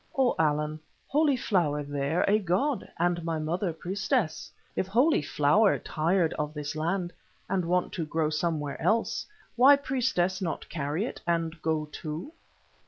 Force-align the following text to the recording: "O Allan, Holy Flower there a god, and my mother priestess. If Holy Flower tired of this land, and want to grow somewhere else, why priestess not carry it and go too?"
"O 0.17 0.33
Allan, 0.39 0.79
Holy 1.05 1.37
Flower 1.37 1.83
there 1.83 2.23
a 2.27 2.39
god, 2.39 2.89
and 2.97 3.23
my 3.23 3.37
mother 3.37 3.71
priestess. 3.71 4.51
If 4.75 4.87
Holy 4.87 5.21
Flower 5.21 5.77
tired 5.77 6.33
of 6.39 6.55
this 6.55 6.75
land, 6.75 7.13
and 7.47 7.65
want 7.65 7.93
to 7.93 8.05
grow 8.07 8.31
somewhere 8.31 8.81
else, 8.81 9.27
why 9.55 9.75
priestess 9.75 10.41
not 10.41 10.67
carry 10.69 11.05
it 11.05 11.21
and 11.27 11.61
go 11.61 11.85
too?" 11.85 12.31